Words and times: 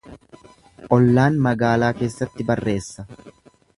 Ollaan 0.97 1.37
magaalaa 1.47 1.93
keessatti 1.99 2.47
barreessa. 2.51 3.07